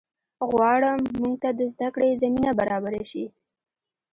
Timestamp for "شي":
3.11-3.25